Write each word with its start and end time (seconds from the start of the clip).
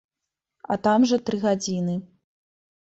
А 0.75 0.79
там 0.87 1.07
жа 1.11 1.21
тры 1.29 1.37
гадзіны. 1.47 2.01